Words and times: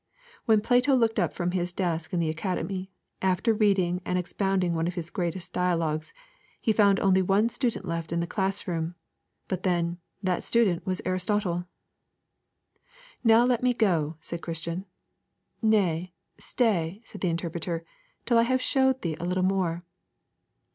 When 0.45 0.61
Plato 0.61 0.95
looked 0.95 1.19
up 1.19 1.31
from 1.35 1.51
his 1.51 1.71
desk 1.71 2.11
in 2.11 2.19
the 2.19 2.31
Academy, 2.31 2.91
after 3.21 3.53
reading 3.53 4.01
and 4.03 4.17
expounding 4.17 4.73
one 4.73 4.87
of 4.87 4.95
his 4.95 5.11
greatest 5.11 5.53
Dialogues, 5.53 6.11
he 6.59 6.73
found 6.73 6.99
only 6.99 7.21
one 7.21 7.49
student 7.49 7.85
left 7.85 8.11
in 8.11 8.19
the 8.19 8.25
class 8.25 8.67
room, 8.67 8.95
but 9.47 9.61
then, 9.61 9.99
that 10.23 10.43
student 10.43 10.87
was 10.87 11.03
Aristotle. 11.05 11.65
'Now 13.23 13.45
let 13.45 13.61
me 13.61 13.75
go,' 13.75 14.17
said 14.21 14.41
Christian. 14.41 14.85
'Nay, 15.61 16.13
stay,' 16.39 17.03
said 17.05 17.21
the 17.21 17.29
Interpreter, 17.29 17.85
'till 18.25 18.39
I 18.39 18.41
have 18.41 18.59
showed 18.59 19.03
thee 19.03 19.15
a 19.19 19.23
little 19.25 19.43
more.' 19.43 19.83